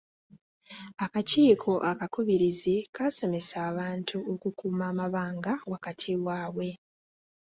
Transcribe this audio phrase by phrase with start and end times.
[1.05, 6.69] Akakiiko akakubirizi kaasomesa abantu okukuuma amabanga wakati waabwe.